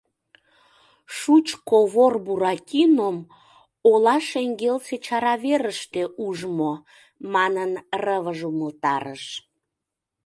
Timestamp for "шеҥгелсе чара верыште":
4.29-6.01